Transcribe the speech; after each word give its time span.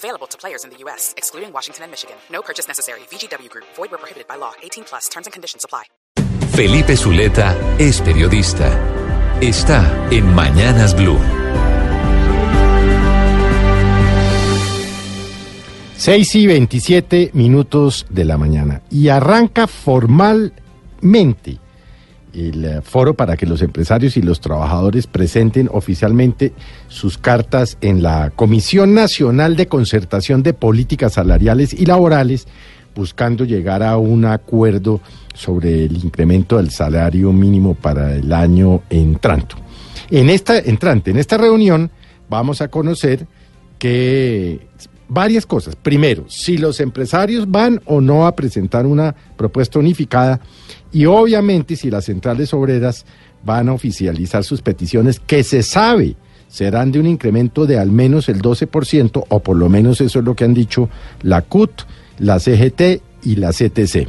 Available 0.00 0.26
to 0.28 0.38
players 0.38 0.64
in 0.64 0.70
the 0.70 0.78
U.S., 0.84 1.12
excluding 1.18 1.52
Washington 1.52 1.84
and 1.84 1.90
Michigan. 1.92 2.16
No 2.32 2.40
purchase 2.40 2.66
necessary. 2.66 3.00
VGW 3.10 3.50
Group. 3.50 3.66
Void 3.76 3.90
where 3.90 3.98
prohibited 3.98 4.26
by 4.26 4.36
law. 4.36 4.52
18 4.62 4.84
plus. 4.84 5.08
Terms 5.10 5.26
and 5.26 5.32
conditions 5.34 5.62
apply. 5.62 5.84
Felipe 6.56 6.96
Zuleta 6.96 7.54
es 7.78 8.00
periodista. 8.00 8.68
Está 9.42 10.08
en 10.10 10.34
Mañanas 10.34 10.94
Blue. 10.96 11.18
6 15.96 16.34
y 16.34 16.46
27 16.46 17.30
minutos 17.34 18.06
de 18.08 18.24
la 18.24 18.38
mañana. 18.38 18.80
Y 18.90 19.08
arranca 19.08 19.66
formalmente 19.66 21.58
el 22.34 22.64
eh, 22.64 22.80
foro 22.82 23.14
para 23.14 23.36
que 23.36 23.46
los 23.46 23.62
empresarios 23.62 24.16
y 24.16 24.22
los 24.22 24.40
trabajadores 24.40 25.06
presenten 25.06 25.68
oficialmente 25.72 26.52
sus 26.88 27.18
cartas 27.18 27.78
en 27.80 28.02
la 28.02 28.30
Comisión 28.30 28.94
Nacional 28.94 29.56
de 29.56 29.66
Concertación 29.66 30.42
de 30.42 30.52
Políticas 30.52 31.14
Salariales 31.14 31.72
y 31.72 31.86
Laborales, 31.86 32.46
buscando 32.94 33.44
llegar 33.44 33.82
a 33.82 33.96
un 33.96 34.24
acuerdo 34.24 35.00
sobre 35.34 35.84
el 35.84 35.96
incremento 35.96 36.56
del 36.56 36.70
salario 36.70 37.32
mínimo 37.32 37.74
para 37.74 38.14
el 38.14 38.32
año 38.32 38.82
entrante. 38.90 39.54
En 40.10 40.28
esta, 40.28 40.58
entrante, 40.58 41.10
en 41.10 41.18
esta 41.18 41.38
reunión 41.38 41.90
vamos 42.28 42.60
a 42.60 42.68
conocer 42.68 43.26
que 43.78 44.60
varias 45.10 45.44
cosas. 45.44 45.76
Primero, 45.76 46.24
si 46.28 46.56
los 46.56 46.80
empresarios 46.80 47.50
van 47.50 47.82
o 47.84 48.00
no 48.00 48.26
a 48.26 48.34
presentar 48.34 48.86
una 48.86 49.14
propuesta 49.36 49.78
unificada 49.78 50.40
y 50.92 51.04
obviamente 51.04 51.76
si 51.76 51.90
las 51.90 52.06
centrales 52.06 52.54
obreras 52.54 53.04
van 53.44 53.68
a 53.68 53.72
oficializar 53.72 54.44
sus 54.44 54.62
peticiones 54.62 55.20
que 55.20 55.42
se 55.42 55.62
sabe 55.62 56.16
serán 56.48 56.92
de 56.92 57.00
un 57.00 57.06
incremento 57.06 57.66
de 57.66 57.78
al 57.78 57.90
menos 57.90 58.28
el 58.28 58.40
12% 58.40 59.24
o 59.28 59.40
por 59.40 59.56
lo 59.56 59.68
menos 59.68 60.00
eso 60.00 60.20
es 60.20 60.24
lo 60.24 60.34
que 60.34 60.44
han 60.44 60.54
dicho 60.54 60.88
la 61.22 61.42
CUT, 61.42 61.82
la 62.18 62.38
CGT 62.38 63.02
y 63.22 63.36
la 63.36 63.50
CTC. 63.50 64.08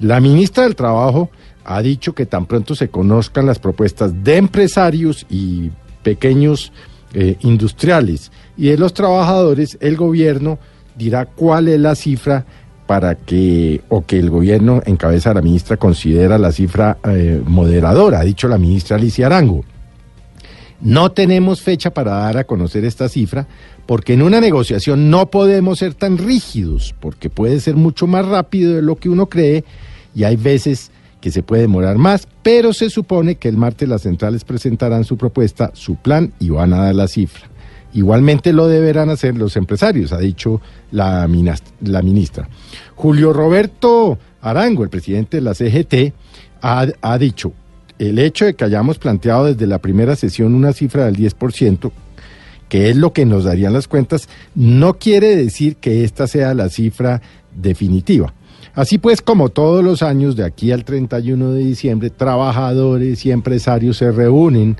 La 0.00 0.20
ministra 0.20 0.64
del 0.64 0.76
Trabajo 0.76 1.30
ha 1.64 1.82
dicho 1.82 2.14
que 2.14 2.26
tan 2.26 2.46
pronto 2.46 2.74
se 2.74 2.88
conozcan 2.88 3.46
las 3.46 3.58
propuestas 3.58 4.24
de 4.24 4.36
empresarios 4.36 5.26
y 5.28 5.70
pequeños 6.02 6.72
eh, 7.14 7.36
industriales 7.40 8.30
y 8.56 8.68
de 8.68 8.78
los 8.78 8.94
trabajadores, 8.94 9.78
el 9.80 9.96
gobierno 9.96 10.58
dirá 10.96 11.26
cuál 11.26 11.68
es 11.68 11.80
la 11.80 11.94
cifra 11.94 12.44
para 12.86 13.14
que, 13.14 13.82
o 13.88 14.04
que 14.04 14.18
el 14.18 14.30
gobierno 14.30 14.82
en 14.84 14.96
cabeza 14.96 15.30
de 15.30 15.36
la 15.36 15.42
ministra 15.42 15.76
considera 15.76 16.38
la 16.38 16.52
cifra 16.52 16.98
eh, 17.04 17.40
moderadora, 17.44 18.20
ha 18.20 18.24
dicho 18.24 18.48
la 18.48 18.58
ministra 18.58 18.96
Alicia 18.96 19.26
Arango. 19.26 19.64
No 20.80 21.12
tenemos 21.12 21.60
fecha 21.60 21.90
para 21.90 22.12
dar 22.12 22.38
a 22.38 22.44
conocer 22.44 22.84
esta 22.84 23.08
cifra 23.08 23.46
porque 23.86 24.14
en 24.14 24.22
una 24.22 24.40
negociación 24.40 25.10
no 25.10 25.30
podemos 25.30 25.78
ser 25.78 25.94
tan 25.94 26.16
rígidos 26.16 26.94
porque 27.00 27.28
puede 27.28 27.60
ser 27.60 27.76
mucho 27.76 28.06
más 28.06 28.26
rápido 28.26 28.74
de 28.76 28.82
lo 28.82 28.96
que 28.96 29.08
uno 29.08 29.26
cree 29.26 29.64
y 30.14 30.24
hay 30.24 30.36
veces 30.36 30.90
que 31.20 31.30
se 31.30 31.42
puede 31.42 31.62
demorar 31.62 31.98
más, 31.98 32.26
pero 32.42 32.72
se 32.72 32.90
supone 32.90 33.36
que 33.36 33.48
el 33.48 33.56
martes 33.56 33.88
las 33.88 34.02
centrales 34.02 34.44
presentarán 34.44 35.04
su 35.04 35.16
propuesta, 35.16 35.70
su 35.74 35.96
plan 35.96 36.32
y 36.38 36.50
van 36.50 36.72
a 36.72 36.84
dar 36.84 36.94
la 36.94 37.08
cifra. 37.08 37.48
Igualmente 37.92 38.52
lo 38.52 38.68
deberán 38.68 39.10
hacer 39.10 39.36
los 39.36 39.56
empresarios, 39.56 40.12
ha 40.12 40.18
dicho 40.18 40.60
la, 40.92 41.28
la 41.80 42.02
ministra. 42.02 42.48
Julio 42.94 43.32
Roberto 43.32 44.18
Arango, 44.40 44.84
el 44.84 44.90
presidente 44.90 45.38
de 45.38 45.42
la 45.42 45.54
CGT, 45.54 46.14
ha, 46.62 46.86
ha 47.00 47.18
dicho, 47.18 47.52
el 47.98 48.18
hecho 48.18 48.44
de 48.44 48.54
que 48.54 48.64
hayamos 48.64 48.98
planteado 48.98 49.46
desde 49.46 49.66
la 49.66 49.78
primera 49.78 50.16
sesión 50.16 50.54
una 50.54 50.72
cifra 50.72 51.06
del 51.06 51.16
10%, 51.16 51.90
que 52.68 52.88
es 52.88 52.96
lo 52.96 53.12
que 53.12 53.26
nos 53.26 53.44
darían 53.44 53.72
las 53.72 53.88
cuentas, 53.88 54.28
no 54.54 54.94
quiere 54.98 55.34
decir 55.34 55.76
que 55.76 56.04
esta 56.04 56.28
sea 56.28 56.54
la 56.54 56.68
cifra 56.68 57.20
definitiva. 57.54 58.32
Así 58.74 58.98
pues, 58.98 59.20
como 59.20 59.48
todos 59.48 59.84
los 59.84 60.02
años, 60.02 60.36
de 60.36 60.44
aquí 60.44 60.72
al 60.72 60.84
31 60.84 61.52
de 61.52 61.64
diciembre, 61.64 62.10
trabajadores 62.10 63.24
y 63.26 63.30
empresarios 63.30 63.96
se 63.96 64.12
reúnen 64.12 64.76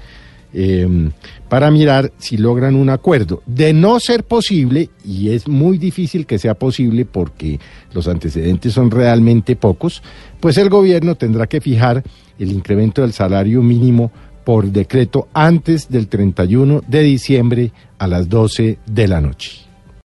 eh, 0.53 1.11
para 1.49 1.71
mirar 1.71 2.13
si 2.19 2.37
logran 2.37 2.75
un 2.75 2.91
acuerdo. 2.91 3.43
De 3.47 3.73
no 3.73 3.99
ser 4.01 4.25
posible, 4.25 4.91
y 5.05 5.31
es 5.31 5.49
muy 5.49 5.79
difícil 5.79 6.27
que 6.27 6.39
sea 6.39 6.55
posible 6.55 7.05
porque 7.05 7.61
los 7.93 8.09
antecedentes 8.09 8.73
son 8.73 8.91
realmente 8.91 9.57
pocos, 9.57 10.03
pues 10.41 10.57
el 10.59 10.69
gobierno 10.69 11.15
tendrá 11.15 11.47
que 11.47 11.61
fijar 11.61 12.03
el 12.39 12.53
incremento 12.53 13.03
del 13.03 13.13
salario 13.13 13.63
mínimo 13.63 14.11
por 14.45 14.67
decreto 14.67 15.29
antes 15.35 15.89
del 15.89 16.09
31 16.09 16.83
de 16.87 17.03
diciembre 17.03 17.73
a 17.99 18.07
las 18.07 18.29
12 18.29 18.79
de 18.87 19.09
la 19.09 19.21
noche. 19.21 19.70